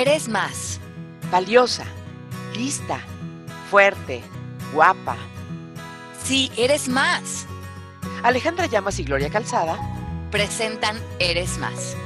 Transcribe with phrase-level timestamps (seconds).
[0.00, 0.78] eres más.
[1.30, 1.86] Valiosa,
[2.54, 3.00] lista,
[3.70, 4.22] fuerte,
[4.72, 5.16] guapa.
[6.22, 7.46] Sí, eres más.
[8.22, 9.78] Alejandra Llamas y Gloria Calzada
[10.30, 11.96] presentan Eres más.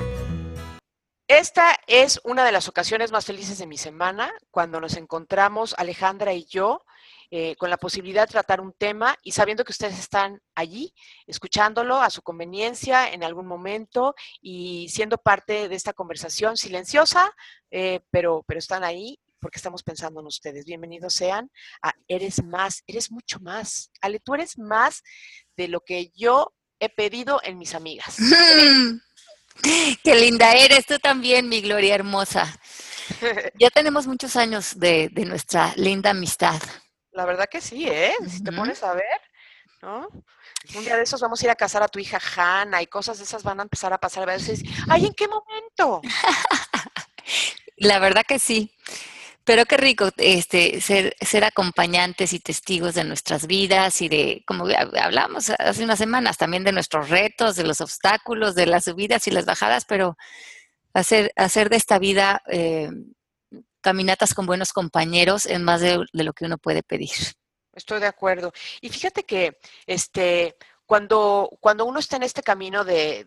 [1.26, 6.32] Esta es una de las ocasiones más felices de mi semana, cuando nos encontramos Alejandra
[6.32, 6.84] y yo
[7.32, 10.92] eh, con la posibilidad de tratar un tema y sabiendo que ustedes están allí,
[11.28, 17.32] escuchándolo a su conveniencia en algún momento y siendo parte de esta conversación silenciosa,
[17.70, 20.64] eh, pero, pero están ahí porque estamos pensando en ustedes.
[20.64, 21.50] Bienvenidos sean
[21.82, 23.90] a Eres Más, eres mucho más.
[24.00, 25.02] Ale, tú eres más
[25.56, 28.16] de lo que yo he pedido en mis amigas.
[30.02, 32.58] Qué linda eres, tú también, mi Gloria hermosa.
[33.58, 36.60] Ya tenemos muchos años de, de nuestra linda amistad.
[37.12, 38.14] La verdad que sí, ¿eh?
[38.28, 39.20] Si te pones a ver,
[39.82, 40.08] ¿no?
[40.74, 43.18] Un día de esos vamos a ir a casar a tu hija Hanna y cosas
[43.18, 44.62] de esas van a empezar a pasar a veces.
[44.88, 46.00] ¡Ay, en qué momento!
[47.76, 48.72] La verdad que sí.
[49.44, 54.66] Pero qué rico este, ser, ser acompañantes y testigos de nuestras vidas y de, como
[55.02, 59.30] hablamos hace unas semanas, también de nuestros retos, de los obstáculos, de las subidas y
[59.30, 60.16] las bajadas, pero
[60.92, 62.90] hacer, hacer de esta vida eh,
[63.80, 67.10] caminatas con buenos compañeros es más de, lo que uno puede pedir.
[67.72, 68.52] Estoy de acuerdo.
[68.80, 70.56] Y fíjate que este,
[70.86, 73.24] cuando, cuando uno está en este camino de,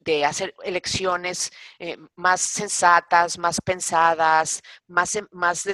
[0.00, 5.64] de, hacer elecciones eh, más sensatas, más pensadas, más, más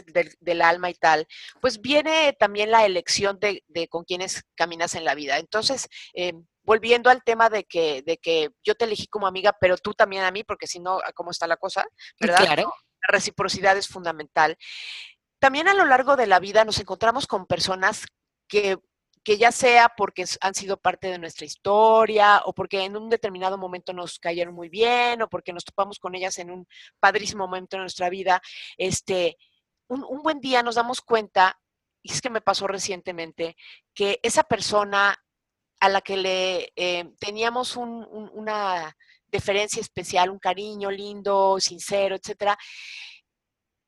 [0.41, 1.27] del alma y tal,
[1.61, 5.39] pues viene también la elección de, con quienes caminas en la vida.
[5.39, 9.77] Entonces, eh, volviendo al tema de que, de que yo te elegí como amiga, pero
[9.79, 11.85] tú también a mí, porque si no, ¿cómo está la cosa?
[12.21, 12.45] ¿Verdad?
[12.45, 12.73] Claro
[13.07, 14.57] la reciprocidad es fundamental.
[15.39, 18.07] También a lo largo de la vida nos encontramos con personas
[18.47, 18.79] que,
[19.25, 23.59] que ya sea porque han sido parte de nuestra historia o porque en un determinado
[23.59, 26.67] momento nos cayeron muy bien o porque nos topamos con ellas en un
[26.99, 28.43] padrísimo momento de nuestra vida,
[28.77, 29.37] este,
[29.91, 31.59] un, buen día nos damos cuenta,
[32.03, 33.57] y es que me pasó recientemente,
[33.95, 35.17] que esa persona
[35.81, 38.97] a la que le eh, teníamos una
[39.31, 42.59] deferencia especial, un cariño lindo, sincero, etcétera,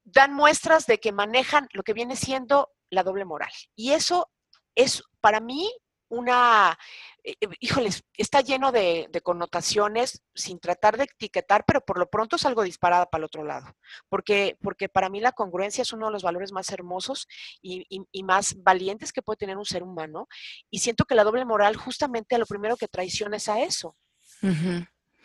[0.04, 3.52] dan muestras de que manejan lo que viene siendo la doble moral.
[3.76, 4.30] Y eso
[4.74, 5.70] es para mí
[6.12, 6.78] una,
[7.24, 12.36] eh, eh, híjoles, está lleno de, connotaciones sin tratar de etiquetar, pero por lo pronto
[12.36, 13.74] es algo disparada para el otro lado,
[14.10, 17.28] porque, porque para mí la congruencia es uno de los valores más hermosos
[17.62, 17.86] y,
[18.24, 20.28] más valientes que puede tener un ser humano,
[20.70, 23.96] y siento que la doble moral justamente a lo primero que traiciona es a eso.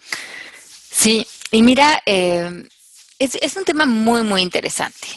[0.02, 2.68] Sí, y mira, eh,
[3.20, 5.08] es, un tema muy, muy interesante,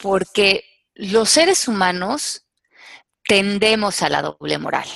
[0.00, 0.64] porque
[0.94, 2.46] los seres humanos
[3.24, 4.88] tendemos a la doble moral.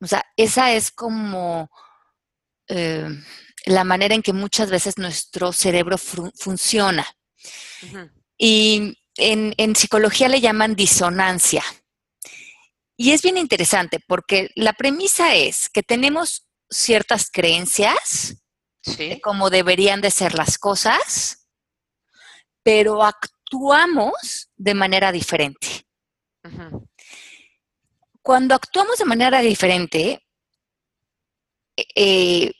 [0.00, 1.70] O sea, esa es como
[2.68, 3.08] eh,
[3.66, 7.06] la manera en que muchas veces nuestro cerebro funciona.
[8.36, 11.64] Y en, en, psicología le llaman disonancia.
[12.96, 18.36] Y es bien interesante porque la premisa es que tenemos ciertas creencias
[18.96, 21.46] de cómo deberían de ser las cosas,
[22.62, 25.86] pero actuamos de manera diferente.
[28.22, 30.22] Cuando actuamos de manera diferente,
[31.94, 32.52] eh,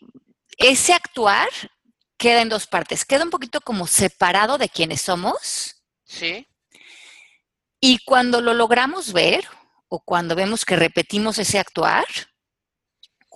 [0.58, 1.48] ese actuar
[2.16, 3.04] queda en dos partes.
[3.04, 5.82] Queda un poquito como separado de quienes somos.
[6.04, 6.46] Sí.
[7.80, 9.46] Y cuando lo logramos ver,
[9.88, 12.06] o cuando vemos que repetimos ese actuar,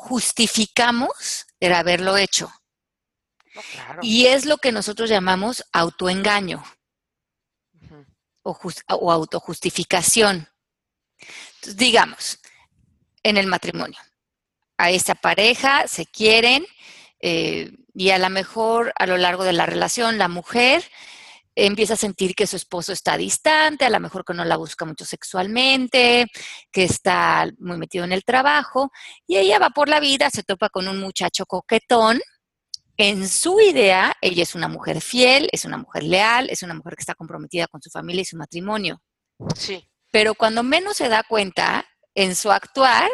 [0.02, 2.52] justificamos el haberlo hecho.
[4.00, 6.64] Y es lo que nosotros llamamos autoengaño
[8.42, 10.48] o, autojustificación.
[11.18, 12.40] Entonces, digamos,
[13.22, 14.00] en el matrimonio,
[14.76, 16.66] a esa pareja se quieren
[17.20, 20.82] eh, y a lo mejor a lo largo de la relación la mujer
[21.54, 24.84] empieza a sentir que su esposo está distante, a lo mejor que no la busca
[24.84, 26.26] mucho sexualmente,
[26.70, 28.90] que está muy metido en el trabajo,
[29.26, 32.20] y ella va por la vida, se topa con un muchacho coquetón.
[32.96, 36.94] En su idea, ella es una mujer fiel, es una mujer leal, es una mujer
[36.96, 39.02] que está comprometida con su familia y su matrimonio.
[39.56, 39.88] Sí.
[40.10, 43.10] Pero cuando menos se da cuenta, en su actuar,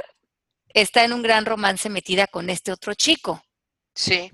[0.75, 3.41] está en un gran romance metida con este otro chico.
[3.94, 4.32] Sí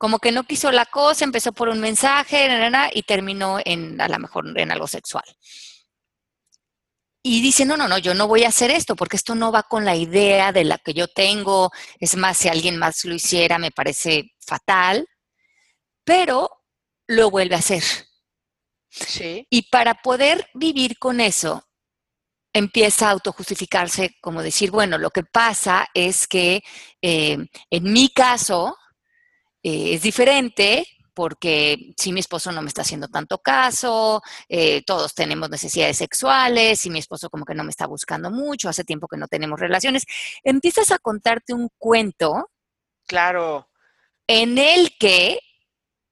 [0.00, 2.48] como que no quiso la cosa, empezó por un mensaje
[2.94, 5.24] y terminó en, a lo mejor en algo sexual.
[7.22, 9.64] Y dice, no, no, no, yo no voy a hacer esto porque esto no va
[9.64, 11.70] con la idea de la que yo tengo.
[11.98, 15.06] Es más, si alguien más lo hiciera, me parece fatal,
[16.02, 16.48] pero
[17.06, 17.84] lo vuelve a hacer.
[18.88, 19.46] Sí.
[19.50, 21.68] Y para poder vivir con eso,
[22.54, 26.62] empieza a autojustificarse como decir, bueno, lo que pasa es que
[27.02, 27.36] eh,
[27.68, 28.78] en mi caso,
[29.62, 35.14] eh, es diferente porque si mi esposo no me está haciendo tanto caso, eh, todos
[35.14, 39.08] tenemos necesidades sexuales, si mi esposo como que no me está buscando mucho, hace tiempo
[39.08, 40.04] que no tenemos relaciones,
[40.42, 42.50] empiezas a contarte un cuento.
[43.06, 43.68] Claro.
[44.26, 45.40] En el que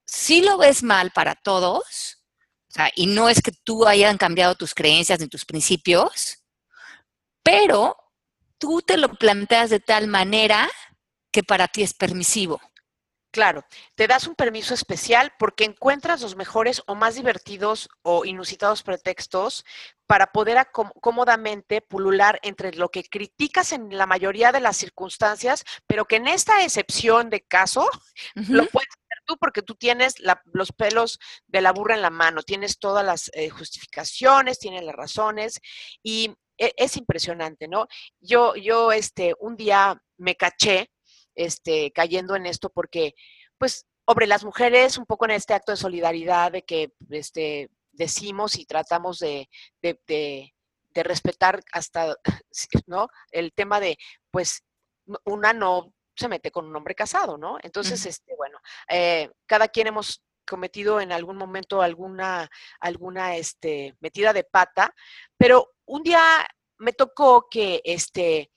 [0.05, 2.19] si lo ves mal para todos,
[2.95, 6.45] y no es que tú hayan cambiado tus creencias ni tus principios,
[7.43, 7.97] pero
[8.59, 10.69] tú te lo planteas de tal manera
[11.33, 12.61] que para ti es permisivo.
[13.31, 13.63] Claro,
[13.95, 19.67] te das un permiso especial porque encuentras los mejores o más divertidos o inusitados pretextos
[20.07, 26.07] para poder cómodamente pulular entre lo que criticas en la mayoría de las circunstancias, pero
[26.07, 27.87] que en esta excepción de caso
[28.35, 30.15] lo puedes hacer tú porque tú tienes
[30.47, 34.95] los pelos de la burra en la mano, tienes todas las eh, justificaciones, tienes las
[34.95, 35.61] razones
[36.03, 37.87] y e, es impresionante, ¿no?
[38.21, 40.91] Yo, yo, este, un día me caché
[41.39, 43.15] este, cayendo en esto porque,
[43.57, 48.59] pues, sobre las mujeres, un poco en este acto de solidaridad de que este, decimos
[48.59, 49.49] y tratamos de,
[49.81, 50.53] de,
[50.95, 52.17] respetar hasta,
[52.87, 53.09] ¿no?
[53.31, 53.97] El tema de,
[54.33, 54.65] pues,
[55.25, 57.59] una no se mete con un hombre casado, ¿no?
[57.63, 58.59] Entonces, este, bueno,
[58.89, 62.51] eh, cada quien hemos cometido en algún momento alguna,
[62.81, 64.93] alguna este, metida de pata,
[65.37, 66.21] pero un día
[66.79, 68.51] me tocó que, este,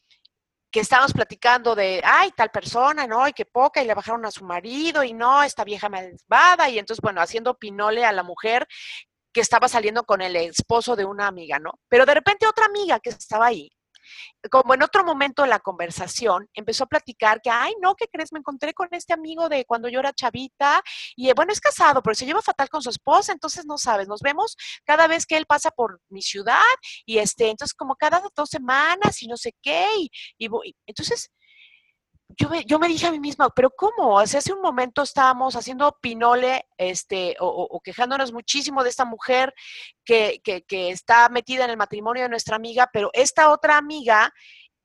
[0.72, 3.28] que estábamos platicando de, ay, tal persona, ¿no?
[3.28, 6.80] Y qué poca, y le bajaron a su marido, y no, esta vieja malvada, y
[6.80, 8.68] entonces, bueno, haciendo pinole a la mujer
[9.34, 11.80] que estaba saliendo con el esposo de una amiga, ¿no?
[11.90, 13.70] Pero de repente otra amiga que estaba ahí
[14.50, 18.32] como en otro momento de la conversación, empezó a platicar que, ay, no, ¿qué crees?
[18.32, 20.82] Me encontré con este amigo de cuando yo era chavita
[21.16, 24.08] y, eh, bueno, es casado, pero se lleva fatal con su esposa, entonces no sabes,
[24.08, 24.56] nos vemos
[24.86, 26.62] cada vez que él pasa por mi ciudad
[27.06, 30.50] y, este, entonces como cada dos semanas y no sé qué, y, y
[30.86, 31.30] entonces
[32.42, 34.20] yo me, yo me dije a mí misma, pero ¿cómo?
[34.20, 39.54] hace un momento estábamos haciendo pinole este, o, quejándonos muchísimo de esta mujer
[40.04, 44.34] que, está metida en el matrimonio de nuestra amiga, pero esta otra amiga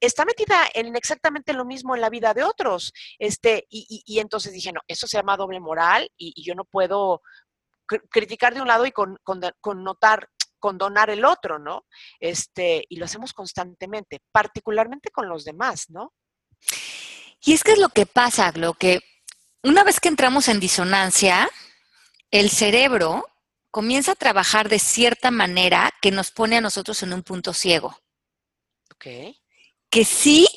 [0.00, 2.92] está metida en exactamente lo mismo en la vida de otros.
[3.18, 7.22] Este, y, entonces dije, no, eso se llama doble moral y, yo no puedo
[8.10, 9.18] criticar de un lado y con,
[9.60, 11.86] connotar condonar el otro, ¿no?
[12.18, 16.12] Este, y lo hacemos constantemente, particularmente con los demás, ¿no?
[17.46, 19.00] Y es que es lo que pasa, lo que
[19.62, 21.48] una vez que entramos en disonancia,
[22.32, 23.24] el cerebro
[23.70, 27.96] comienza a trabajar de cierta manera que nos pone a nosotros en un punto ciego.
[28.92, 29.06] Ok.
[29.88, 30.48] Que sí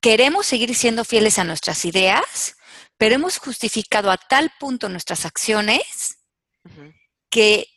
[0.00, 2.56] queremos seguir siendo fieles a nuestras ideas,
[2.98, 6.18] pero hemos justificado a tal punto nuestras acciones
[7.28, 7.68] que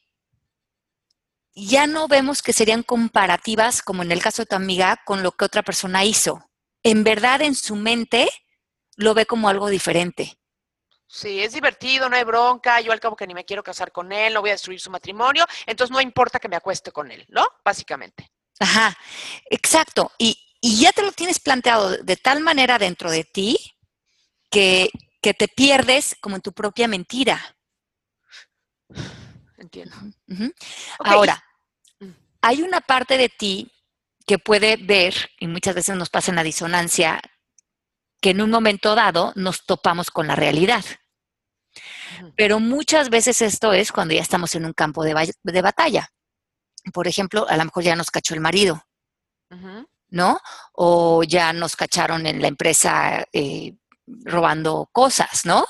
[1.54, 5.34] ya no vemos que serían comparativas, como en el caso de tu amiga, con lo
[5.34, 6.50] que otra persona hizo
[6.84, 8.30] en verdad en su mente
[8.96, 10.38] lo ve como algo diferente.
[11.08, 14.12] Sí, es divertido, no hay bronca, yo al cabo que ni me quiero casar con
[14.12, 17.24] él, no voy a destruir su matrimonio, entonces no importa que me acueste con él,
[17.30, 17.48] ¿no?
[17.64, 18.32] Básicamente.
[18.60, 18.98] Ajá,
[19.50, 20.12] exacto.
[20.18, 23.60] Y, ya te lo tienes planteado de tal manera dentro de ti
[24.50, 24.90] que,
[25.22, 27.58] que te pierdes como en tu propia mentira.
[29.58, 29.96] Entiendo.
[31.00, 31.44] Ahora,
[32.00, 32.10] mm.
[32.42, 33.73] hay una parte de ti
[34.26, 37.22] que puede ver, y muchas veces nos pasa en la disonancia,
[38.22, 40.84] que en un momento dado nos topamos con la realidad.
[42.38, 45.14] Pero muchas veces esto es cuando ya estamos en un campo de,
[45.62, 46.10] batalla.
[46.94, 48.86] Por ejemplo, a lo mejor ya nos cachó el marido,
[50.10, 50.40] ¿no?
[50.74, 53.76] O ya nos cacharon en la empresa eh,
[54.08, 55.66] robando cosas, ¿no?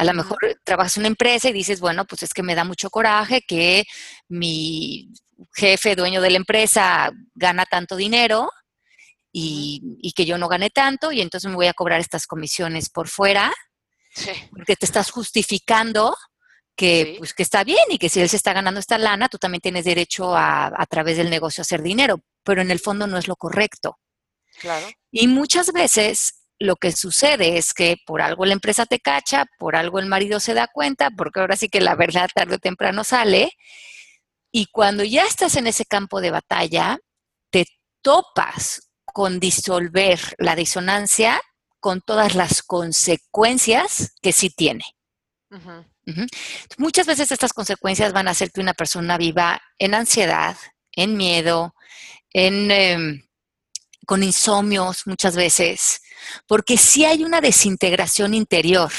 [0.00, 2.64] A lo mejor trabajas en una empresa y dices, bueno, pues es que me da
[2.64, 3.84] mucho coraje que
[4.30, 5.12] mi
[5.54, 8.50] jefe, dueño de la empresa, gana tanto dinero
[9.30, 13.08] y, que yo no gane tanto y entonces me voy a cobrar estas comisiones por
[13.08, 13.52] fuera,
[14.50, 16.16] porque te estás justificando
[16.74, 19.36] que, pues, que está bien y que si él se está ganando esta lana, tú
[19.36, 23.06] también tienes derecho a, a través del negocio a hacer dinero, pero en el fondo
[23.06, 23.98] no es lo correcto.
[24.60, 24.88] Claro.
[25.10, 29.74] Y muchas veces lo que sucede es que por algo la empresa te cacha, por
[29.74, 33.02] algo el marido se da cuenta, porque ahora sí que la verdad tarde o temprano
[33.02, 33.52] sale,
[34.52, 36.98] y cuando ya estás en ese campo de batalla,
[37.50, 37.66] te
[38.02, 41.40] topas con disolver la disonancia
[41.80, 44.84] con todas las consecuencias que sí tiene.
[46.76, 50.56] Muchas veces estas consecuencias van a hacer que una persona viva en ansiedad,
[50.92, 51.74] en miedo,
[52.32, 53.22] en, em,
[54.06, 56.02] con insomnios muchas veces,
[56.46, 58.90] porque sí hay una desintegración interior.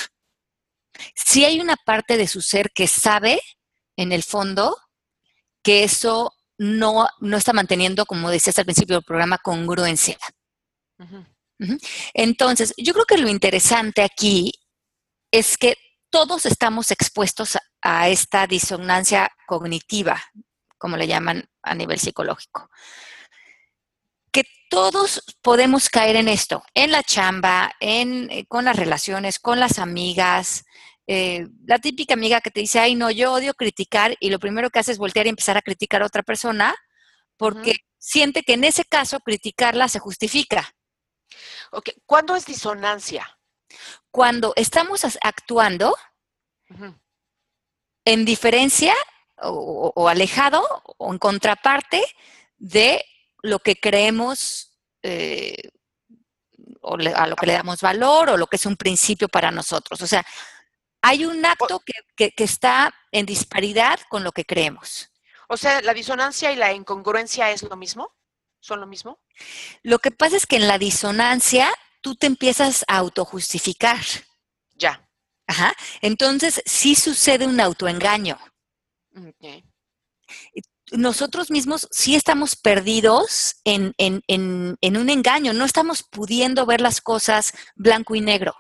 [1.15, 3.41] Sí hay una parte de su ser que sabe,
[3.95, 4.77] en el fondo,
[5.63, 10.17] que eso no, no está manteniendo, como decías al principio del programa, congruencia.
[12.13, 14.51] Entonces, yo creo que lo interesante aquí
[15.31, 15.75] es que
[16.09, 20.21] todos estamos expuestos a, a esta disonancia cognitiva,
[20.77, 22.69] como le llaman a nivel psicológico
[24.71, 29.79] todos podemos caer en esto, en la chamba, en, eh, con las relaciones, con las
[29.79, 30.63] amigas.
[31.07, 34.69] Eh, la típica amiga que te dice, ay, no, yo odio criticar y lo primero
[34.69, 36.73] que hace es voltear y empezar a criticar a otra persona
[37.35, 40.73] porque siente que en ese caso criticarla se justifica.
[41.71, 43.27] Ok, ¿cuándo es disonancia?
[44.09, 45.93] Cuando estamos actuando
[48.05, 48.95] en diferencia
[49.35, 50.63] o, o, alejado
[50.97, 52.01] o en contraparte
[52.57, 53.03] de
[53.41, 54.71] lo que creemos
[55.03, 55.69] eh,
[56.81, 60.01] o a lo que le damos valor o lo que es un principio para nosotros.
[60.01, 60.25] O sea,
[61.01, 61.81] hay un acto
[62.15, 65.09] que, que, está en disparidad con lo que creemos.
[65.47, 68.15] O sea, ¿la disonancia y la incongruencia es lo mismo?
[68.59, 69.19] ¿Son lo mismo?
[69.81, 71.71] Lo que pasa es que en la disonancia
[72.01, 73.99] tú te empiezas a autojustificar.
[74.75, 75.07] Ya.
[75.47, 75.73] Ajá.
[76.01, 78.37] Entonces, sí sucede un autoengaño.
[79.15, 79.65] Okay
[80.91, 88.15] nosotros mismos sí estamos perdidos en, un engaño, no estamos pudiendo ver las cosas blanco
[88.15, 88.55] y negro.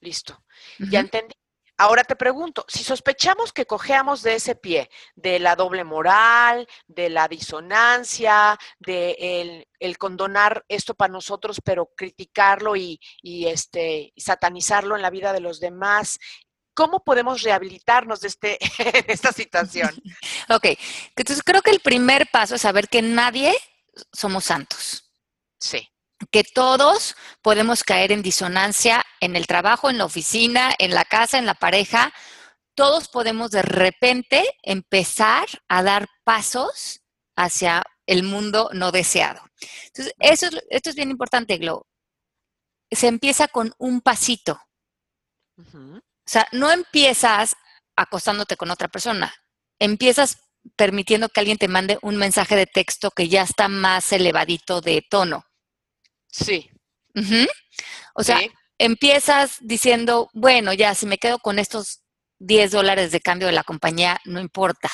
[0.00, 0.42] Listo,
[0.78, 1.34] ya entendí.
[1.78, 7.08] Ahora te pregunto, si sospechamos que cojeamos de ese pie, de la doble moral, de
[7.08, 15.02] la disonancia, de el, condonar esto para nosotros, pero criticarlo y, este, y satanizarlo en
[15.02, 16.18] la vida de los demás,
[16.74, 18.58] ¿Cómo podemos rehabilitarnos de, este,
[19.12, 19.90] esta situación?
[20.48, 20.66] Ok,
[21.16, 23.54] entonces creo que el primer paso es saber que nadie
[24.12, 25.12] somos santos.
[25.58, 25.88] Sí.
[26.30, 31.38] Que todos podemos caer en disonancia en el trabajo, en la oficina, en la casa,
[31.38, 32.12] en la pareja.
[32.74, 37.00] Todos podemos de repente empezar a dar pasos
[37.36, 39.42] hacia el mundo no deseado.
[39.86, 41.86] Entonces, eso es, esto es bien importante, Glo.
[42.90, 44.60] Se empieza con un pasito.
[46.26, 47.56] O sea, no empiezas
[47.96, 49.34] acostándote con otra persona,
[49.78, 50.38] empiezas
[50.76, 55.04] permitiendo que alguien te mande un mensaje de texto que ya está más elevadito de
[55.08, 55.44] tono.
[56.30, 56.70] Sí.
[58.14, 58.40] O sea,
[58.78, 62.02] empiezas diciendo, bueno, ya si me quedo con estos
[62.38, 64.90] 10 dólares de cambio de la compañía, no importa.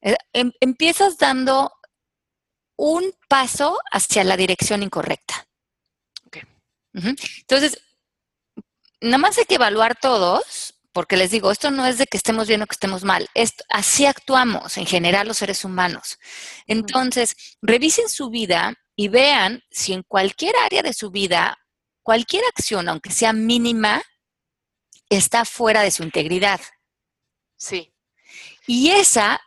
[0.00, 1.72] Eh, em, empiezas dando
[2.76, 5.46] un paso hacia la dirección incorrecta.
[6.26, 6.42] Okay.
[6.92, 7.80] Entonces,
[9.02, 12.48] nada más hay que evaluar todos, porque les digo, esto no es de que estemos
[12.48, 13.28] bien o que estemos mal,
[13.70, 16.18] así actuamos en general los seres humanos.
[16.66, 21.58] Entonces, revisen su vida y vean si en cualquier área de su vida,
[22.02, 24.02] cualquier acción, aunque sea mínima,
[25.08, 26.60] está fuera de su integridad.
[27.56, 27.92] Sí.
[28.66, 29.40] Y esa,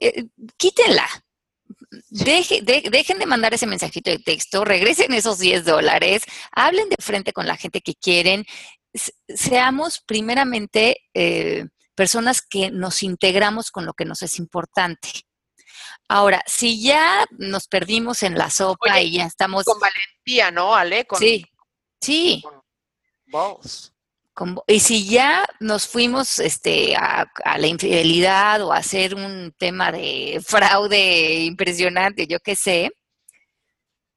[0.00, 0.26] eh,
[2.10, 7.46] dejen de mandar ese mensajito de texto, regresen esos 10 dólares, hablen de frente con
[7.46, 8.44] la gente que quieren,
[9.28, 15.08] seamos primeramente eh, personas que nos integramos con lo que nos es importante.
[16.08, 19.64] Ahora, si ya nos perdimos en la sopa y ya estamos...
[19.64, 21.06] Con valentía, ¿no, Ale?
[21.18, 21.44] sí,
[22.00, 22.42] sí.
[24.66, 30.42] Y si ya nos fuimos este, a, la infidelidad o a hacer un tema de
[30.44, 32.90] fraude impresionante, yo qué sé,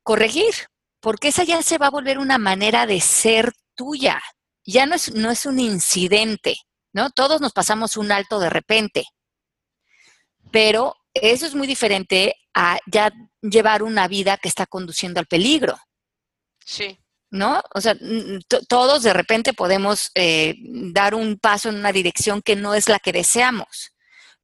[0.04, 0.54] corregir,
[1.02, 4.22] porque esa ya se va a volver una manera de ser tuya.
[4.66, 6.56] Ya no es, no es un incidente,
[6.94, 7.10] ¿no?
[7.10, 9.04] Todos nos pasamos un alto de repente,
[10.52, 15.78] pero eso es muy diferente a ya llevar una vida que está conduciendo al peligro.
[16.66, 17.00] Sí.
[17.32, 17.62] ¿No?
[17.74, 17.98] O sea,
[18.70, 20.56] todos de repente podemos eh,
[20.94, 23.96] dar un paso en una dirección que no es la que deseamos.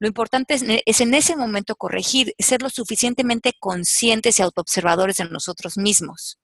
[0.01, 5.77] Lo importante es, en ese momento corregir, ser lo suficientemente conscientes y autoobservadores en nosotros
[5.77, 6.39] mismos.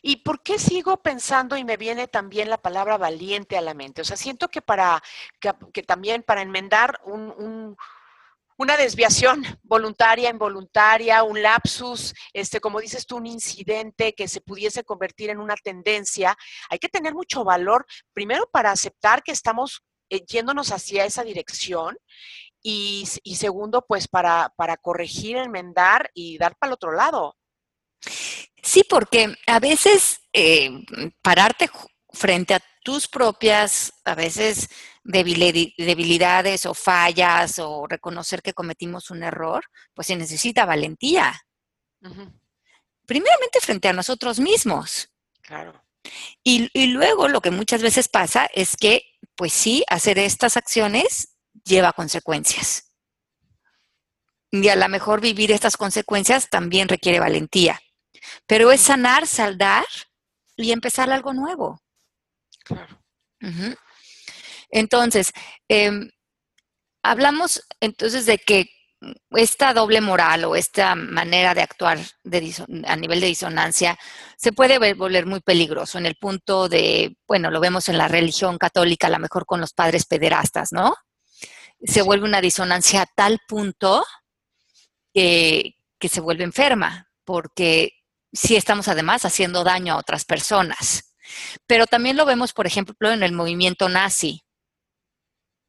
[0.00, 4.02] ¿Y por qué sigo pensando y me viene también la palabra valiente a la mente?
[4.02, 5.02] O sea, siento que para
[5.40, 7.76] que, también para enmendar un,
[8.56, 14.84] una desviación voluntaria, involuntaria, un lapsus, este, como dices tú, un incidente que se pudiese
[14.84, 16.36] convertir en una tendencia,
[16.70, 21.96] hay que tener mucho valor, primero para aceptar que estamos eh, yéndonos hacia esa dirección
[22.62, 27.36] y, y segundo, pues para, para corregir, enmendar y dar para el otro lado.
[28.62, 30.70] Sí, porque a veces eh,
[31.22, 31.68] pararte
[32.14, 34.68] frente a tus propias, a veces
[35.02, 41.34] debilidades o fallas o reconocer que cometimos un error, pues se necesita valentía.
[43.06, 45.10] Primeramente frente a nosotros mismos.
[45.42, 45.82] Claro.
[46.42, 49.02] Y, y, luego lo que muchas veces pasa es que,
[49.34, 52.94] pues sí, hacer estas acciones lleva consecuencias.
[54.50, 57.80] Y a lo mejor vivir estas consecuencias también requiere valentía.
[58.46, 59.86] Pero es sanar, saldar
[60.56, 61.83] y empezar algo nuevo.
[62.64, 62.98] Claro.
[64.70, 65.32] Entonces,
[65.68, 66.10] em,
[67.02, 68.70] hablamos entonces de que
[69.30, 73.98] esta doble moral o esta manera de actuar a nivel de disonancia
[74.36, 78.56] se puede volver muy peligroso en el punto de, bueno, lo vemos en la religión
[78.56, 80.96] católica, a lo mejor con los padres pederastas, ¿no?
[81.82, 84.04] Se vuelve una disonancia a tal punto
[85.12, 87.92] que, que se vuelve enferma, porque
[88.32, 91.13] sí estamos además haciendo daño a otras personas.
[91.66, 94.44] Pero también lo vemos, por ejemplo, en el movimiento nazi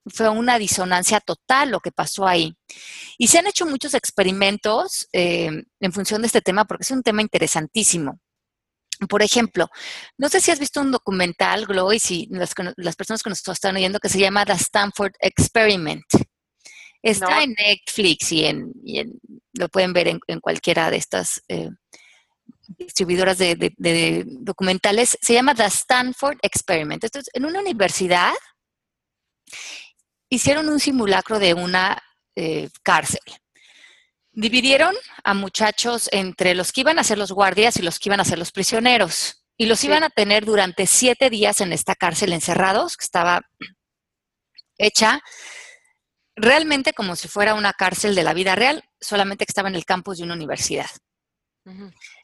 [0.07, 2.55] fue una disonancia total lo que pasó ahí.
[3.17, 7.03] Y se han hecho muchos experimentos eh, en función de este tema porque es un
[7.03, 8.19] tema interesantísimo.
[9.09, 9.67] Por ejemplo,
[10.17, 12.53] no sé si has visto un documental, Glow, y si las,
[12.95, 16.05] personas que nos están oyendo, que se llama The Stanford Experiment.
[17.01, 18.71] Está en Netflix y, en,
[19.53, 21.69] lo pueden ver en, cualquiera de estas eh,
[22.67, 25.17] distribuidoras de, de, documentales.
[25.21, 27.03] Se llama The Stanford Experiment.
[27.03, 28.33] Esto es en una universidad
[30.29, 32.01] hicieron un simulacro de una
[32.35, 33.21] eh, cárcel.
[34.31, 34.93] Dividieron
[35.23, 38.25] a muchachos entre los que iban a ser los guardias y los que iban a
[38.25, 39.45] ser los prisioneros.
[39.57, 43.41] Y los iban a tener durante siete días en esta cárcel encerrados, que estaba
[44.77, 45.21] hecha
[46.35, 49.85] realmente como si fuera una cárcel de la vida real, solamente que estaba en el
[49.85, 50.89] campus de una universidad.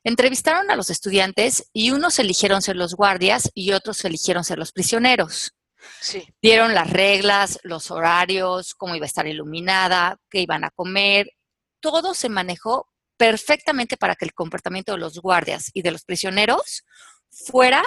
[0.04, 4.72] Entrevistaron a los estudiantes y unos eligieron ser los guardias y otros eligieron ser los
[4.72, 5.54] prisioneros.
[6.00, 6.28] Sí.
[6.42, 11.32] Dieron las reglas, los horarios, cómo iba a estar iluminada, qué iban a comer.
[11.80, 16.84] Todo se manejó perfectamente para que el comportamiento de los guardias y de los prisioneros
[17.30, 17.84] fuera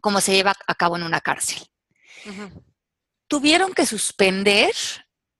[0.00, 1.58] como se lleva a cabo en una cárcel.
[3.28, 4.72] Tuvieron que suspender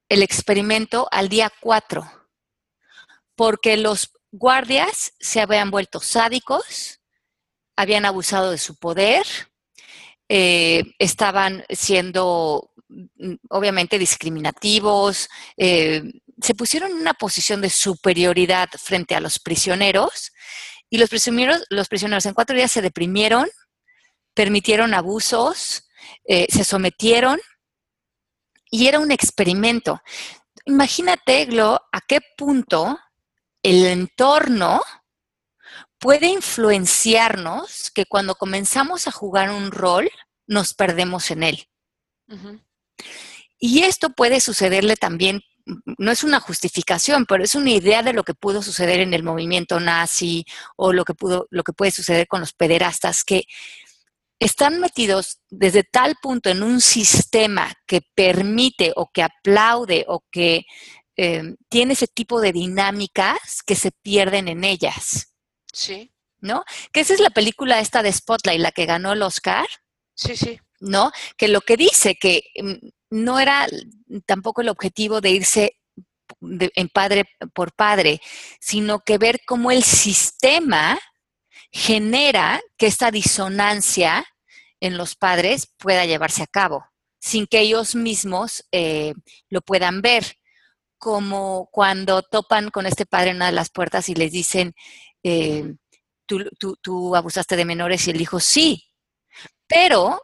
[0.08, 2.10] el experimento al día 4
[3.34, 7.00] porque los guardias se habían vuelto sádicos,
[7.76, 9.26] habían abusado de su poder,
[10.28, 16.02] eh, estaban siendo mm, obviamente discriminativos, eh,
[16.40, 20.32] se pusieron en una posición de superioridad frente a los prisioneros
[20.90, 23.48] y los prisioneros, los prisioneros en cuatro días se deprimieron,
[24.34, 25.88] permitieron abusos,
[26.24, 27.40] eh, se sometieron
[28.70, 30.00] y era un experimento.
[30.64, 32.98] Imagínate, Glo, a qué punto
[33.66, 34.80] el entorno
[35.98, 40.08] puede influenciarnos que cuando comenzamos a jugar un rol,
[40.46, 41.68] nos perdemos en él.
[43.58, 45.42] Y esto puede sucederle también,
[45.98, 49.24] no es una justificación, pero es una idea de lo que pudo suceder en el
[49.24, 50.44] movimiento nazi
[50.76, 53.46] o lo que, pudo, lo que puede suceder con los pederastas, que
[54.38, 60.66] están metidos desde tal punto en un sistema que permite o que aplaude o que
[61.16, 65.34] eh, tiene ese tipo de dinámicas que se pierden en ellas.
[65.72, 66.12] Sí.
[66.38, 66.64] ¿No?
[66.92, 69.66] Que esa es la película esta de Spotlight, la que ganó el Oscar.
[70.14, 70.60] Sí, sí.
[70.80, 71.10] ¿No?
[71.36, 73.66] Que lo que dice que mm, no era
[74.26, 75.76] tampoco el objetivo de irse
[76.40, 77.24] en padre
[77.54, 78.20] por padre,
[78.60, 80.98] sino que ver cómo el sistema
[81.72, 84.24] genera que esta disonancia
[84.80, 86.84] en los padres pueda llevarse a cabo,
[87.18, 89.14] sin que ellos mismos eh,
[89.48, 90.36] lo puedan ver,
[90.98, 94.74] como cuando topan con este padre en una de las puertas y les dicen,
[95.22, 95.74] eh,
[96.26, 98.84] ¿tú, abusaste de menores y él dijo sí,
[99.66, 100.20] pero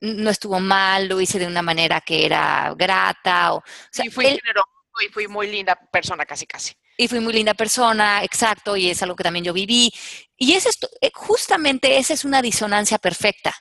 [0.00, 3.54] no estuvo mal, lo hice de una manera que era grata.
[3.54, 3.62] O,
[4.02, 4.68] y fui generoso
[5.00, 6.74] y fui muy linda persona, casi, casi.
[6.98, 9.92] Y fui muy linda persona, exacto, y es algo que también yo viví.
[10.36, 10.66] Y es
[11.00, 13.54] eh, justamente esa es una disonancia perfecta,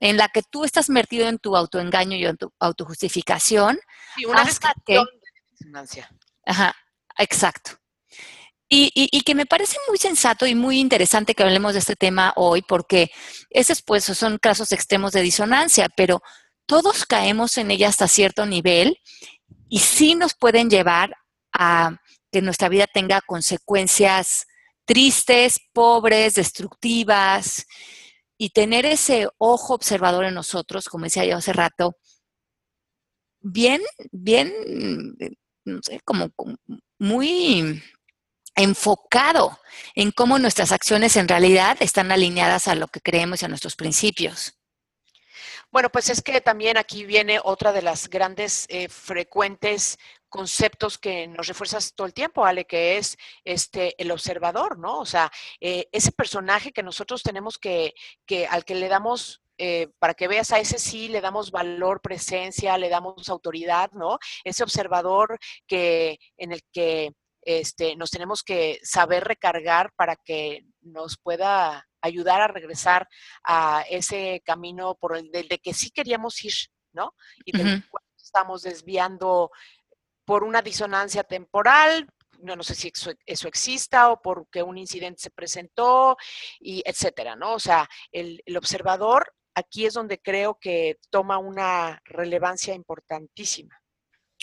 [0.00, 3.78] en la que tú estás metido en tu autoengaño y en tu autojustificación.
[4.16, 5.00] Sí, una hasta que,
[5.50, 6.10] disonancia.
[6.44, 6.74] Ajá,
[7.18, 7.72] exacto.
[8.72, 12.62] Y, que me parece muy sensato y muy interesante que hablemos de este tema hoy,
[12.62, 13.10] porque
[13.50, 16.22] esos pues son casos extremos de disonancia, pero
[16.66, 18.96] todos caemos en ella hasta cierto nivel
[19.68, 21.16] y sí nos pueden llevar
[21.52, 21.96] a
[22.30, 24.46] que nuestra vida tenga consecuencias
[24.84, 27.66] tristes, pobres, destructivas,
[28.42, 31.98] y tener ese ojo observador en nosotros, como decía yo hace rato,
[33.38, 34.50] bien, bien,
[35.66, 36.30] no sé, como
[36.98, 37.82] muy
[38.54, 39.60] enfocado
[39.94, 43.76] en cómo nuestras acciones en realidad están alineadas a lo que creemos y a nuestros
[43.76, 44.58] principios.
[45.70, 49.98] Bueno, pues es que también aquí viene otra de las grandes eh, frecuentes
[50.30, 55.00] conceptos que nos refuerzas todo el tiempo, Ale, que es este el observador, ¿no?
[55.00, 57.92] O sea, eh, ese personaje que nosotros tenemos que,
[58.24, 62.00] que al que le damos eh, para que veas a ese sí le damos valor,
[62.00, 64.18] presencia, le damos autoridad, ¿no?
[64.42, 67.12] Ese observador que en el que
[67.42, 73.06] este, nos tenemos que saber recargar para que nos pueda ayudar a regresar
[73.44, 76.54] a ese camino por el de, que sí queríamos ir,
[76.92, 77.14] ¿no?
[77.44, 79.50] Y del cual estamos desviando
[80.30, 82.92] por una disonancia temporal, no, no sé si
[83.26, 86.16] eso, exista o porque un incidente se presentó,
[86.60, 87.54] y etcétera, ¿no?
[87.54, 93.76] O sea, el, el observador aquí es donde creo que toma una relevancia importantísima.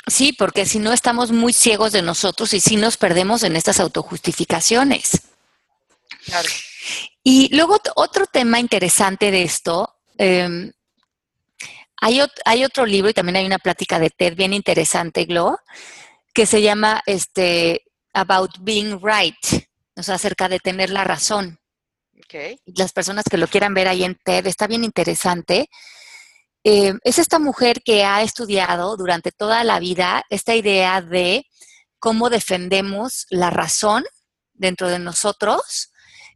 [0.06, 3.80] Sí, porque si no estamos muy ciegos de nosotros y si nos perdemos en estas
[3.80, 5.22] autojustificaciones.
[6.26, 6.50] Claro.
[7.24, 10.74] Y luego otro tema interesante de esto, em,
[12.00, 15.58] hay, hay, otro libro y también hay una plática de TED bien interesante, Glo,
[16.34, 17.84] que se llama este,
[18.14, 21.60] About Being Right, o sea, acerca de tener la razón.
[22.26, 22.60] Okay.
[22.66, 25.70] Las personas que lo quieran ver ahí en TED, está bien interesante.
[26.64, 31.46] Eh, es esta mujer que ha estudiado durante toda la vida esta idea de
[32.00, 34.04] cómo defendemos la razón
[34.54, 35.92] dentro de nosotros,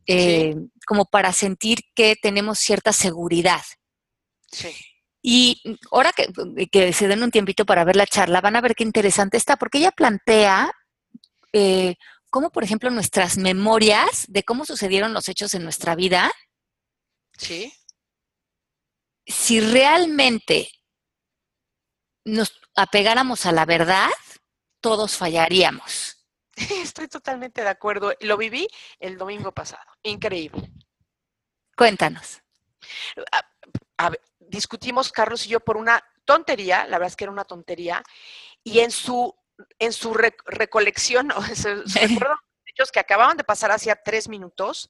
[0.08, 3.62] eh, como para sentir que tenemos cierta seguridad.
[4.52, 4.74] Sí.
[5.22, 6.28] Y ahora que,
[6.72, 9.56] que, se den un tiempito para ver la charla, van a ver qué interesante está,
[9.56, 10.72] porque ella plantea
[11.54, 11.96] eh,
[12.30, 16.32] cómo, por ejemplo, nuestras memorias de cómo sucedieron los hechos en nuestra vida,
[17.38, 17.72] sí
[19.32, 20.70] si realmente
[22.26, 24.10] nos apegáramos a la verdad,
[24.80, 26.18] todos fallaríamos.
[26.56, 28.14] Estoy totalmente de acuerdo.
[28.20, 28.68] Lo viví
[29.00, 29.90] el domingo pasado.
[30.04, 30.72] Increíble.
[31.76, 32.42] Cuéntanos.
[34.52, 38.04] Discutimos Carlos y yo por una tontería, la verdad es que era una tontería,
[38.64, 39.36] y en su,
[39.80, 41.84] en su recolección, o su,
[42.66, 44.90] hechos que acababan de pasar hacía tres minutos,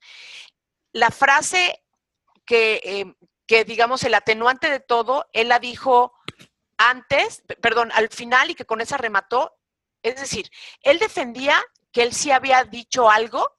[0.91, 1.81] la frase
[2.45, 3.15] que, em,
[3.47, 6.13] que digamos el atenuante de todo, él la dijo
[6.77, 9.55] antes, perdón, al final y que con esa remató.
[10.01, 10.49] Es decir,
[10.81, 13.57] él defendía que él sí había dicho algo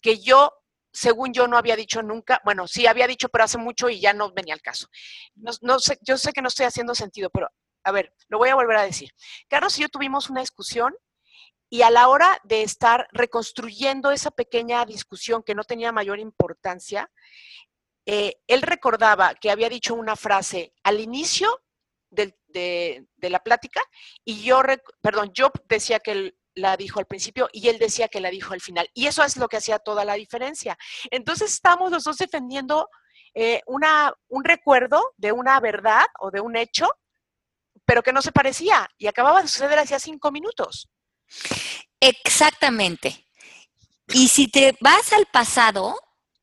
[0.00, 0.52] que yo,
[0.92, 2.40] según yo, no había dicho nunca.
[2.44, 4.88] Bueno, sí había dicho, pero hace mucho y ya no venía al caso.
[5.34, 7.48] No, sé, yo sé que no estoy haciendo sentido, pero
[7.84, 9.10] a ver, lo voy a volver a decir.
[9.48, 10.94] Carlos y yo tuvimos una discusión
[11.70, 17.10] y a la hora de estar reconstruyendo esa pequeña discusión que no tenía mayor importancia,
[18.06, 21.62] eh, él recordaba que había dicho una frase al inicio
[22.10, 22.34] de,
[23.20, 23.82] la plática
[24.24, 24.62] y yo,
[25.02, 28.52] perdón, yo decía que él la dijo al principio y él decía que la dijo
[28.52, 28.88] al final.
[28.94, 30.76] Y eso es lo que hacía toda la diferencia.
[31.10, 32.88] Entonces estamos los dos defendiendo
[33.34, 36.88] eh, una, un recuerdo de una verdad o de un hecho,
[37.84, 40.88] pero que no se parecía y acababa de suceder hacía cinco minutos.
[42.00, 43.26] Exactamente.
[44.08, 45.96] Y si te vas al pasado,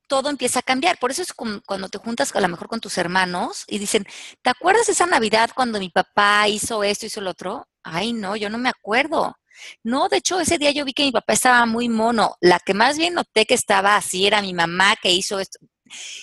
[0.08, 0.98] todo empieza a cambiar.
[1.00, 4.06] Por eso es cuando te juntas a lo mejor con tus hermanos y dicen,
[4.42, 7.68] ¿te acuerdas esa Navidad cuando mi papá hizo esto, hizo lo otro?
[7.84, 9.36] Ay, no, yo no me acuerdo.
[9.84, 12.36] No, de hecho, ese día yo vi que mi papá estaba muy mono.
[12.42, 15.60] La que más bien noté que estaba así era mi mamá que hizo esto.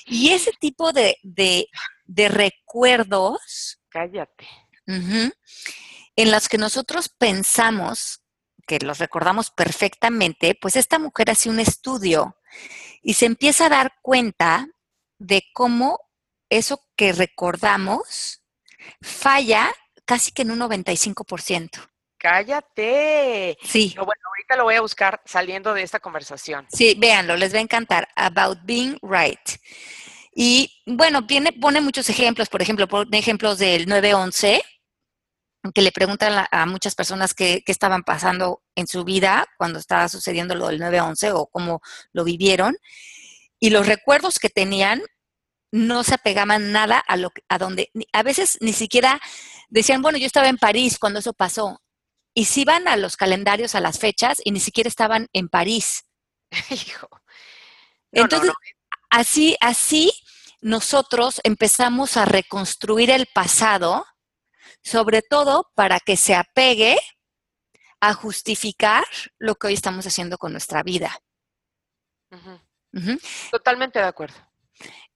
[0.07, 3.81] Y ese tipo de, de, recuerdos.
[3.89, 4.47] Cállate.
[4.87, 8.23] en los que nosotros pensamos
[8.67, 12.37] que los recordamos perfectamente, pues esta mujer hace un estudio
[13.03, 14.69] y se empieza a dar cuenta
[15.19, 15.99] de cómo
[16.49, 18.43] eso que recordamos
[19.01, 19.73] falla
[20.05, 21.92] casi que en un 95%.
[22.23, 23.59] Cállate.
[23.65, 23.93] Sí.
[23.97, 26.69] bueno, ahorita lo voy a buscar saliendo de esta conversación.
[26.71, 28.09] Sí, véanlo, les va a encantar.
[28.15, 29.41] About being right.
[30.33, 34.63] Y bueno, tiene, pone muchos ejemplos, por ejemplo, pone ejemplos del 911,
[35.75, 40.55] que le preguntan a, muchas personas qué, estaban pasando en su vida cuando estaba sucediendo
[40.55, 41.81] lo del 9-11 o cómo
[42.13, 42.77] lo vivieron.
[43.59, 45.03] Y los recuerdos que tenían
[45.73, 49.21] no se apegaban nada a lo a donde a veces ni siquiera
[49.71, 51.82] decían, bueno, yo estaba en París cuando eso pasó.
[52.35, 56.07] Y si iban a los calendarios, a las fechas, y ni siquiera estaban en París.
[56.71, 57.09] Hijo.
[58.11, 58.53] Entonces,
[59.11, 60.13] así, así
[60.61, 64.05] nosotros empezamos a reconstruir el pasado
[64.83, 66.97] sobre todo para que se apegue
[68.01, 69.05] a justificar
[69.39, 71.17] lo que hoy estamos haciendo con nuestra vida.
[73.51, 74.35] Totalmente de acuerdo.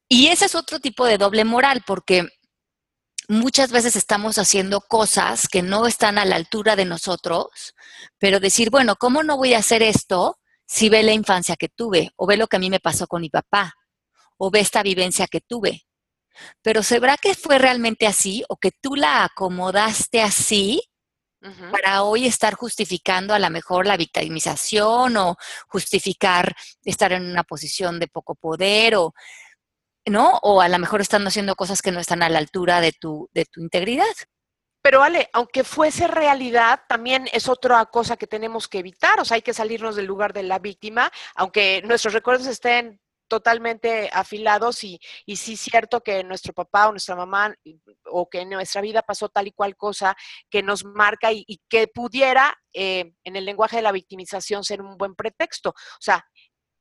[0.08, 2.28] Y ese es otro tipo de doble moral, porque
[3.28, 7.74] muchas veces estamos haciendo cosas que no están a la altura de nosotros,
[8.18, 12.10] pero decir, bueno, ¿cómo no voy a hacer esto si ve la infancia que tuve,
[12.16, 13.74] o ve lo que a mí me pasó con mi papá,
[14.36, 15.86] o ve esta vivencia que tuve?
[16.62, 20.82] Pero ¿sabrá que fue realmente así o que tú la acomodaste así
[21.70, 25.36] para hoy estar justificando a lo mejor la victimización o
[25.68, 29.14] justificar estar en una posición de poco poder o
[30.06, 30.38] ¿no?
[30.42, 33.28] O a lo mejor están haciendo cosas que no están a la altura de tu,
[33.32, 34.04] de tu integridad.
[34.82, 39.18] Pero Ale, aunque fuese realidad, también es otra cosa que tenemos que evitar.
[39.18, 44.08] O sea, hay que salirnos del lugar de la víctima, aunque nuestros recuerdos estén totalmente
[44.12, 47.54] afilados y, y sí cierto que nuestro papá o nuestra mamá
[48.04, 50.16] o que en nuestra vida pasó tal y cual cosa
[50.48, 54.96] que nos marca y, que pudiera eh, en el lenguaje de la victimización ser un
[54.96, 55.70] buen pretexto.
[55.70, 56.24] O sea,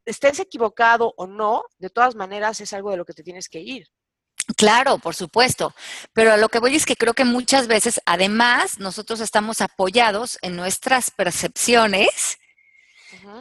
[0.05, 3.59] estés equivocado o no, de todas maneras es algo de lo que te tienes que
[3.59, 3.87] ir.
[4.57, 5.73] Claro, por supuesto.
[6.13, 10.37] Pero a lo que voy es que creo que muchas veces, además, nosotros estamos apoyados
[10.41, 12.37] en nuestras percepciones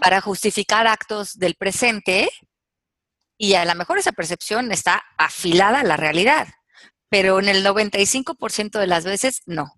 [0.00, 2.30] para justificar actos del presente
[3.36, 6.48] y a lo mejor esa percepción está afilada a la realidad,
[7.10, 9.74] pero en el 95% de las veces no.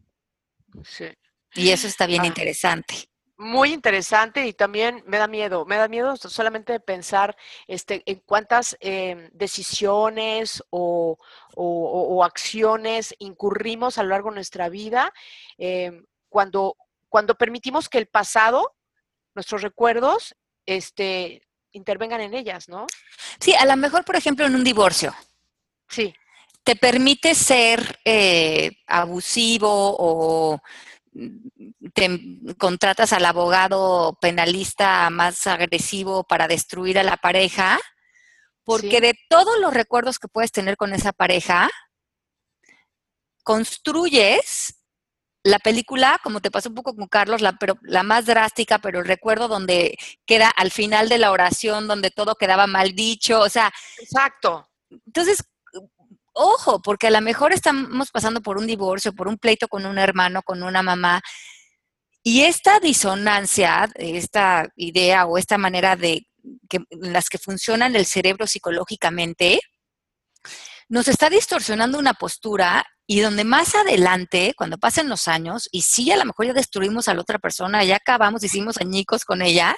[0.84, 1.06] Sí.
[1.54, 2.26] Y eso está bien ah.
[2.26, 3.08] interesante.
[3.38, 8.22] Muy interesante y también me da miedo, me da miedo solamente de pensar este, en
[8.24, 11.18] cuántas em, decisiones o,
[12.24, 15.12] acciones incurrimos a lo largo de nuestra vida
[15.58, 16.76] em, cuando,
[17.08, 18.74] cuando permitimos que el pasado,
[19.34, 22.86] nuestros recuerdos, este, intervengan en ellas, ¿no?
[23.38, 25.14] Sí, a lo mejor, por ejemplo, en un divorcio.
[25.88, 26.14] Sí.
[26.64, 29.68] Te permite ser eh, abusivo
[29.98, 30.60] o
[31.94, 32.20] te
[32.58, 37.78] contratas al abogado penalista más agresivo para destruir a la pareja,
[38.64, 41.70] porque de todos los recuerdos que puedes tener con esa pareja,
[43.44, 44.76] construyes
[45.44, 48.98] la película, como te pasó un poco con Carlos, la, pero, la más drástica, pero
[48.98, 53.48] el recuerdo donde queda al final de la oración, donde todo quedaba mal dicho, o
[53.48, 53.72] sea.
[53.98, 54.68] Exacto.
[54.90, 55.44] Entonces,
[56.36, 59.98] ojo, porque a lo mejor estamos pasando por un divorcio, por un pleito con un
[59.98, 61.22] hermano, con una mamá,
[62.22, 66.26] y esta disonancia, esta idea o esta manera de
[66.68, 69.60] que, las que funciona el cerebro psicológicamente,
[70.88, 76.10] nos está distorsionando una postura y donde más adelante, cuando pasen los años, y sí,
[76.10, 79.76] a lo mejor ya destruimos a la otra persona, ya acabamos, hicimos añicos con ella,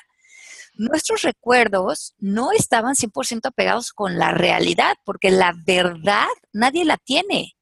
[0.79, 7.57] nuestros recuerdos no estaban 100% apegados con la realidad, porque la verdad nadie la tiene.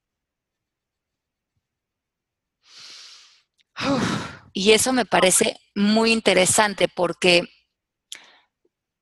[4.52, 7.42] Y eso me parece muy interesante porque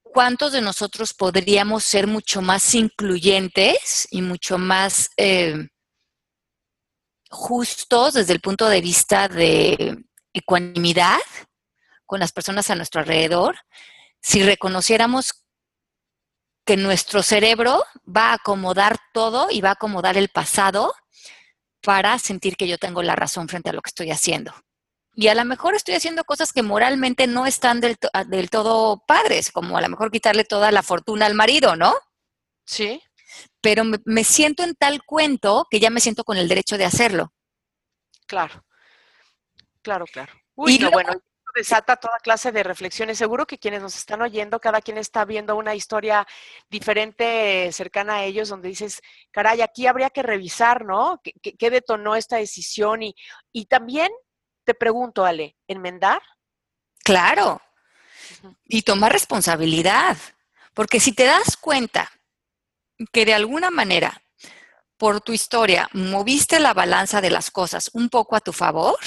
[0.02, 5.68] ¿cuántos de nosotros podríamos ser mucho más incluyentes y mucho más eh,
[7.30, 11.20] justos desde el punto de vista de ecuanimidad
[12.06, 13.56] con las personas a nuestro alrededor
[14.24, 15.44] si reconociéramos
[16.64, 20.94] que nuestro cerebro va a acomodar todo y va a acomodar el pasado
[21.82, 24.54] para sentir que yo tengo la razón frente a lo que estoy haciendo.
[25.14, 29.52] Y a lo mejor estoy haciendo cosas que moralmente no están del, del todo padres,
[29.52, 31.94] como a lo mejor quitarle toda la fortuna al marido, ¿no?
[32.64, 33.02] Sí.
[33.60, 37.34] Pero me, siento en tal cuento que ya me siento con el derecho de hacerlo.
[38.26, 38.64] Claro,
[39.82, 40.32] claro, claro.
[40.54, 41.12] Uy, no, bueno,
[41.54, 43.18] desata toda clase de reflexiones.
[43.18, 46.26] Seguro que quienes nos están oyendo, cada quien está viendo una historia
[46.68, 51.20] diferente cercana a ellos, donde dices, caray, aquí habría que revisar, ¿no?
[51.22, 53.02] ¿Qué, detonó esta decisión?
[53.02, 53.14] Y,
[53.52, 54.10] y también
[54.64, 56.20] te pregunto, Ale, ¿enmendar?
[57.04, 57.60] Claro.
[58.64, 60.16] Y tomar responsabilidad.
[60.74, 62.10] Porque si te das cuenta
[63.12, 64.22] que de alguna manera,
[64.96, 68.98] por tu historia, moviste la balanza de las cosas un poco a tu favor,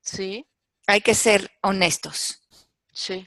[0.00, 0.46] sí
[0.86, 2.40] hay que ser honestos.
[2.92, 3.26] Sí.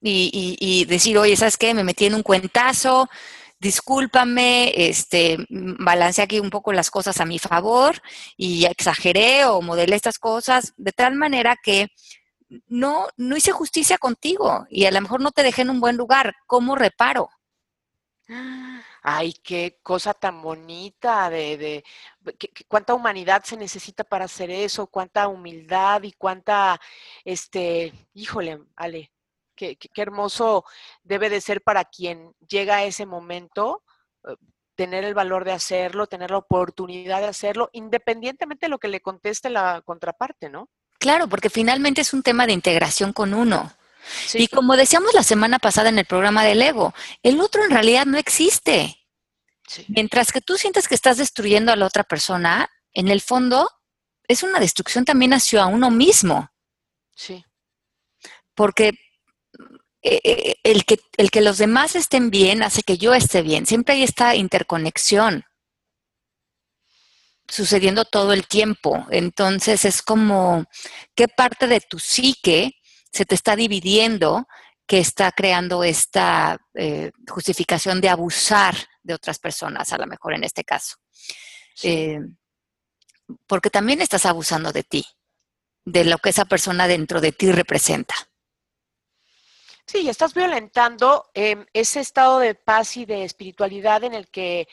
[0.00, 1.74] Y, decir, oye, ¿sabes qué?
[1.74, 3.08] Me metí en un cuentazo,
[3.58, 8.00] discúlpame, este, balanceé aquí un poco las cosas a mi favor
[8.36, 11.88] y exageré o modelé estas cosas de tal manera que
[12.68, 15.96] no, no hice justicia contigo y a lo mejor no te dejé en un buen
[15.96, 16.34] lugar.
[16.46, 17.28] ¿Cómo reparo?
[19.08, 21.84] Ay, qué cosa tan bonita de, de
[22.66, 26.80] cuánta humanidad se necesita para hacer eso, cuánta humildad y cuánta,
[27.24, 29.12] este, híjole, Ale,
[29.54, 30.64] qué, qué, hermoso
[31.04, 33.84] debe de ser para quien llega a ese momento
[34.26, 34.34] eh,
[34.74, 39.00] tener el valor de hacerlo, tener la oportunidad de hacerlo, independientemente de lo que le
[39.00, 40.68] conteste la contraparte, ¿no?
[40.98, 43.70] Claro, porque finalmente es un tema de integración con uno.
[44.34, 48.06] Y como decíamos la semana pasada en el programa del ego, el otro en realidad
[48.06, 48.96] no existe.
[49.88, 53.68] Mientras que tú sientes que estás destruyendo a la otra persona, en el fondo
[54.28, 56.48] es una destrucción también hacia uno mismo.
[57.14, 57.44] Sí.
[58.54, 58.88] Porque
[60.02, 63.66] eh, eh, el que, el que los demás estén bien hace que yo esté bien.
[63.66, 65.44] Siempre hay esta interconexión
[67.48, 69.06] sucediendo todo el tiempo.
[69.10, 70.64] Entonces es como,
[71.14, 72.76] ¿qué parte de tu psique
[73.12, 74.46] se te está dividiendo
[74.86, 80.44] que está creando esta eh, justificación de abusar de otras personas, a lo mejor en
[80.44, 80.96] este caso.
[81.82, 82.20] Eh,
[83.46, 85.04] porque también estás abusando de ti,
[85.84, 88.14] de lo que esa persona dentro de ti representa.
[89.86, 94.68] Sí, estás violentando em, ese estado de paz y de espiritualidad en el que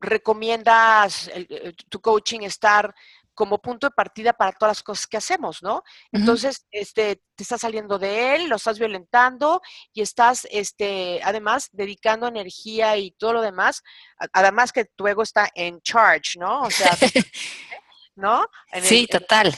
[0.00, 2.94] recomiendas eh, tu coaching estar
[3.38, 5.84] como punto de partida para todas las cosas que hacemos, ¿no?
[6.10, 12.26] Entonces, este, te estás saliendo de él, lo estás violentando y estás, este, además, dedicando
[12.26, 13.84] energía y todo lo demás,
[14.32, 16.62] además que tu ego está en charge, ¿no?
[16.62, 16.90] O sea,
[18.16, 18.44] ¿no?
[18.82, 19.54] sí, total.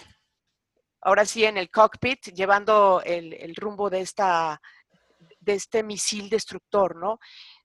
[1.01, 4.61] ahora sí, en el cockpit, llevando el, el rumbo de esta,
[5.38, 7.19] de este misil destructor, ¿no?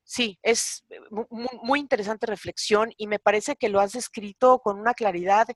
[0.08, 1.00] Sí, es eh,
[1.64, 5.48] muy, interesante reflexión y me parece que lo has escrito con una claridad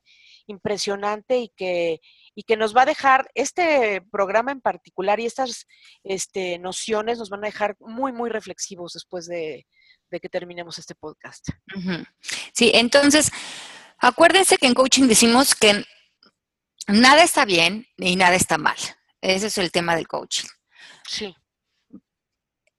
[0.48, 2.00] impresionante y que,
[2.34, 5.68] y que nos va a dejar, este programa en particular y estas
[6.02, 9.68] este, nociones nos van a dejar muy, muy reflexivos después de,
[10.10, 11.50] que terminemos este podcast.
[12.52, 13.30] Sí, entonces,
[13.98, 15.84] acuérdense que en coaching decimos que
[16.88, 18.76] nada está bien y nada está mal.
[19.20, 20.48] Ese es el tema del coaching.
[21.06, 21.36] Sí.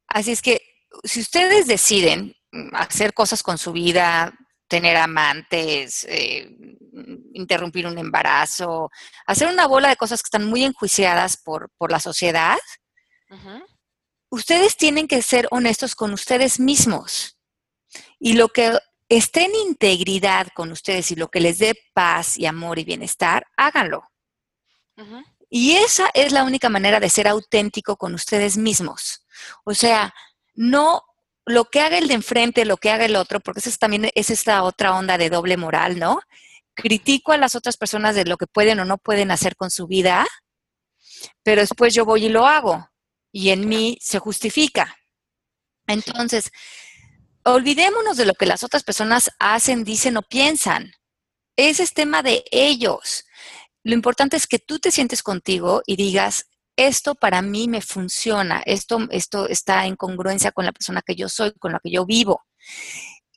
[0.08, 0.71] Así es que
[1.04, 2.36] si ustedes deciden
[2.74, 4.34] hacer cosas con su vida,
[4.68, 6.50] tener amantes, eh,
[7.34, 8.90] interrumpir un embarazo,
[9.26, 12.58] hacer una bola de cosas que están muy enjuiciadas por, la sociedad,
[14.30, 17.38] ustedes tienen que ser honestos con ustedes mismos.
[18.18, 18.78] Y lo que
[19.10, 23.46] esté en integridad con ustedes y lo que les dé paz y amor y bienestar,
[23.58, 24.04] háganlo.
[25.50, 29.26] Y esa es la única manera de ser auténtico con ustedes mismos.
[29.66, 30.14] O sea,
[30.54, 31.04] no
[31.46, 34.10] lo que haga el de enfrente, lo que haga el otro, porque esa es también
[34.16, 36.22] es esta otra onda de doble moral, ¿no?
[36.76, 39.88] Critico a las otras personas de lo que pueden o no pueden hacer con su
[39.88, 40.26] vida,
[41.44, 42.90] pero después yo voy y lo hago
[43.32, 44.96] y en mí se justifica.
[45.88, 46.52] Entonces,
[47.44, 50.94] olvidémonos de lo que las otras personas hacen, dicen o piensan.
[51.56, 53.26] Ese es tema de ellos.
[53.84, 58.62] Lo importante es que tú te sientes contigo y digas, esto para mí me funciona,
[58.66, 62.06] esto, esto está en congruencia con la persona que yo soy, con la que yo
[62.06, 62.44] vivo.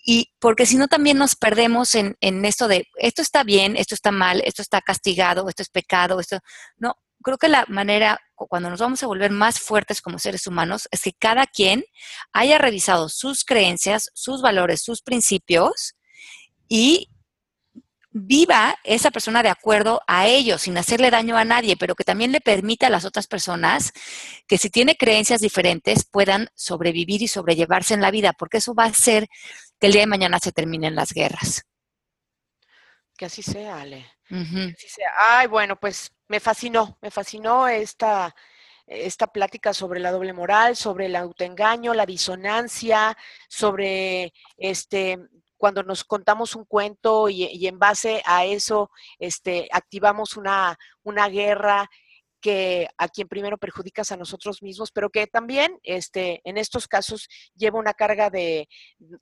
[0.07, 3.94] Y porque si no también nos perdemos en, en, esto de, esto está bien, esto
[3.94, 6.40] está mal, esto está castigado, esto es pecado, esto...
[6.77, 10.87] No, creo que la manera, cuando nos vamos a volver más fuertes como seres humanos,
[10.90, 11.85] es que cada quien
[12.33, 15.94] haya revisado sus creencias, sus valores, sus principios
[16.68, 17.09] y
[18.16, 22.31] viva esa persona de acuerdo a ellos, sin hacerle daño a nadie, pero que también
[22.31, 23.92] le permita a las otras personas
[24.46, 28.85] que si tiene creencias diferentes puedan sobrevivir y sobrellevarse en la vida, porque eso va
[28.85, 29.27] a hacer
[29.81, 31.66] que el día de mañana se terminen las guerras.
[33.16, 34.07] Que así sea, Ale.
[34.31, 35.11] así sea.
[35.18, 38.33] Ay, bueno, pues me fascinó, me fascinó esta,
[38.87, 43.16] esta plática sobre la doble moral, sobre el autoengaño, la disonancia,
[43.48, 45.18] sobre este
[45.64, 51.88] cuando nos contamos un cuento y, en base a eso este, activamos una, una guerra
[52.45, 57.27] que a quien primero perjudicas a nosotros mismos, pero que también este, en estos casos
[57.57, 58.69] lleva una carga de,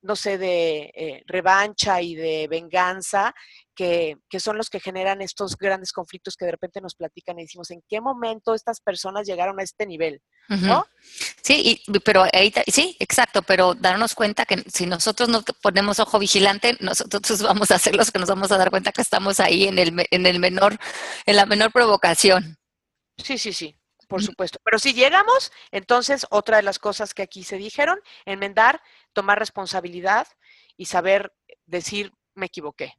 [0.01, 3.33] no sé, de eh, revancha y de venganza,
[3.77, 7.71] que, son los que generan estos grandes conflictos que de repente nos platican y decimos,
[7.71, 10.21] ¿en qué momento estas personas llegaron a este nivel?
[10.49, 10.85] ¿No?
[11.43, 16.77] Sí, pero ahí, sí, exacto, pero darnos cuenta que si nosotros no ponemos ojo vigilante,
[16.81, 19.79] nosotros vamos a ser los que nos vamos a dar cuenta que estamos ahí en
[19.79, 20.77] el, en el menor,
[21.25, 22.59] en la menor provocación.
[23.17, 23.77] Sí, sí, sí,
[24.09, 24.59] por supuesto.
[24.65, 30.27] Pero si llegamos, entonces otra de las cosas que aquí se dijeron, enmendar, tomar responsabilidad
[30.77, 31.33] y saber
[31.67, 32.95] decir, me equivoqué.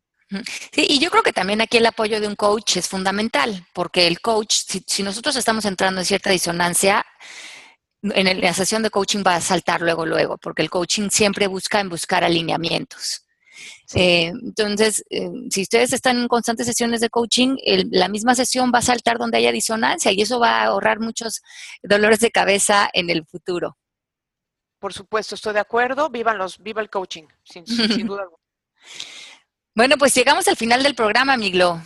[0.71, 4.07] Sí, y yo creo que también aquí el apoyo de un coach es fundamental, porque
[4.07, 7.05] el coach, si, nosotros estamos entrando en cierta disonancia,
[8.01, 11.79] en la sesión de coaching va a saltar luego, luego, porque el coaching siempre busca
[11.79, 13.22] en buscar alineamientos.
[13.95, 17.57] Eh, entonces, eh, si ustedes están en constantes sesiones de coaching,
[17.91, 21.41] la misma sesión va a saltar donde haya disonancia y eso va a ahorrar muchos
[21.81, 23.77] dolores de cabeza en el futuro.
[24.79, 26.09] Por supuesto, estoy de acuerdo.
[26.09, 27.63] Vivan los, viva el coaching, sin,
[28.05, 28.27] duda
[29.75, 31.81] Bueno, pues llegamos al final del programa, Miglo.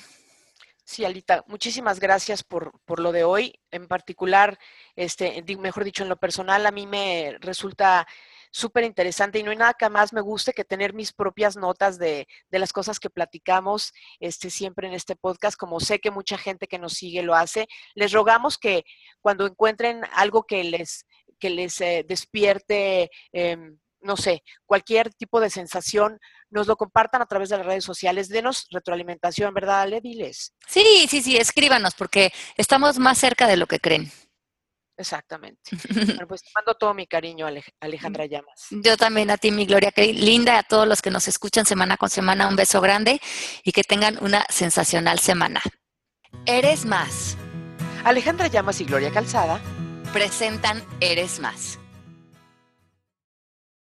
[0.83, 3.59] Sí, Alita, muchísimas gracias por, por, lo de hoy.
[3.71, 4.57] En particular,
[4.95, 8.07] este, mejor dicho, en lo personal, a mí me resulta
[8.51, 11.97] súper interesante y no hay nada que más me guste que tener mis propias notas
[11.97, 16.37] de, de, las cosas que platicamos este, siempre en este podcast, como sé que mucha
[16.37, 17.67] gente que nos sigue lo hace.
[17.95, 18.83] Les rogamos que
[19.21, 21.05] cuando encuentren algo que les,
[21.39, 26.19] que les eh, despierte, em, no sé, cualquier tipo de sensación,
[26.49, 28.29] nos lo compartan a través de las redes sociales.
[28.29, 30.01] Denos retroalimentación, ¿verdad, Ale?
[30.01, 30.53] Diles.
[30.67, 34.11] Sí, sí, sí, escríbanos porque estamos más cerca de lo que creen.
[34.97, 35.71] Exactamente.
[35.93, 37.47] bueno, pues te mando todo mi cariño,
[37.79, 38.67] Alejandra Llamas.
[38.71, 41.97] Yo también a ti, mi Gloria, qué linda, a todos los que nos escuchan semana
[41.97, 43.21] con semana, un beso grande
[43.63, 45.61] y que tengan una sensacional semana.
[46.45, 47.37] Eres más.
[48.03, 49.59] Alejandra Llamas y Gloria Calzada
[50.13, 51.79] presentan Eres Más